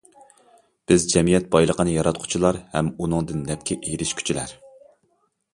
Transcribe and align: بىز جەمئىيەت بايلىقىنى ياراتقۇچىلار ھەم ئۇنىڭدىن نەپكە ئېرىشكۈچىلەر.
بىز 0.91 1.03
جەمئىيەت 1.11 1.45
بايلىقىنى 1.55 1.93
ياراتقۇچىلار 1.97 2.59
ھەم 2.73 2.89
ئۇنىڭدىن 3.03 3.47
نەپكە 3.51 3.79
ئېرىشكۈچىلەر. 3.85 4.57